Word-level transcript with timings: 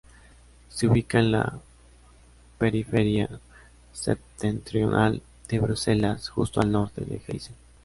Se 0.67 0.87
ubica 0.87 1.19
en 1.19 1.31
la 1.31 1.59
periferia 2.57 3.29
septentrional 3.93 5.21
de 5.47 5.59
Bruselas, 5.59 6.29
justo 6.29 6.59
al 6.59 6.71
norte 6.71 7.01
del 7.05 7.21
Heysel. 7.27 7.53